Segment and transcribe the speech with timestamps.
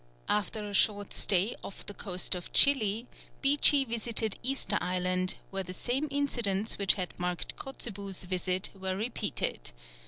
[0.27, 3.05] After a short stay off the coast of Chili,
[3.43, 9.71] Beechey visited Easter Island, where the same incidents which had marked Kotzebue's visit were repeated.